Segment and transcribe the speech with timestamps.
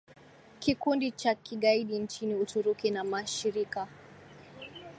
[0.59, 3.87] kikundi cha kigaidi nchini Uturuki na mashirika